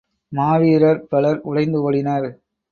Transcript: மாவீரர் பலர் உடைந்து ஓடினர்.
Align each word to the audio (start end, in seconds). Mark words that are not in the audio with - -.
மாவீரர் 0.31 1.01
பலர் 1.05 1.39
உடைந்து 1.43 1.79
ஓடினர். 1.83 2.29